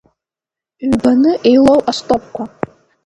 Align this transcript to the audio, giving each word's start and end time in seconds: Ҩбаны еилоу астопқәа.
Ҩбаны 0.89 1.31
еилоу 1.49 1.79
астопқәа. 1.91 2.43